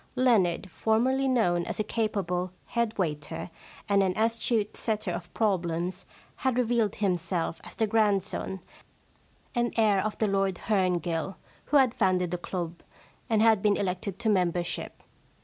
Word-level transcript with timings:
Leonard, 0.15 0.67
for 0.71 0.99
merly 0.99 1.29
known 1.29 1.63
as 1.65 1.79
a 1.79 1.83
capable 1.83 2.51
head 2.65 2.97
waiter 2.97 3.51
and 3.87 4.01
an 4.01 4.17
astute 4.17 4.75
setter 4.75 5.11
of 5.11 5.31
problems, 5.35 6.07
had 6.37 6.57
revealed 6.57 6.95
himself 6.95 7.61
as 7.63 7.75
the 7.75 7.85
grandson 7.85 8.61
and 9.53 9.71
heir 9.77 10.03
of 10.03 10.17
the 10.17 10.27
Lord 10.27 10.55
Herngill 10.57 11.35
who 11.65 11.77
had 11.77 11.93
founded 11.93 12.31
the 12.31 12.39
club, 12.39 12.81
and 13.29 13.43
had 13.43 13.61
been 13.61 13.77
elected 13.77 14.17
to 14.17 14.29
membership. 14.29 15.03